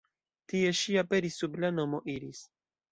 Tie 0.53 0.71
ŝi 0.79 0.97
aperis 1.03 1.39
sub 1.43 1.61
la 1.65 1.73
nomo 1.83 2.05
Iris. 2.17 2.45